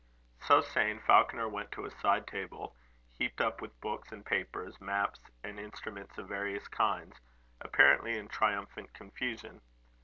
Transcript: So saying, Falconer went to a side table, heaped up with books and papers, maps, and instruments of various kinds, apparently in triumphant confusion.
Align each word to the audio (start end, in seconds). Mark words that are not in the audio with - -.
So 0.47 0.61
saying, 0.61 1.01
Falconer 1.05 1.47
went 1.47 1.71
to 1.73 1.85
a 1.85 1.91
side 1.91 2.25
table, 2.25 2.75
heaped 3.11 3.39
up 3.39 3.61
with 3.61 3.79
books 3.81 4.11
and 4.11 4.25
papers, 4.25 4.81
maps, 4.81 5.19
and 5.43 5.59
instruments 5.59 6.17
of 6.17 6.27
various 6.27 6.67
kinds, 6.67 7.17
apparently 7.59 8.17
in 8.17 8.27
triumphant 8.27 8.93
confusion. 8.95 9.61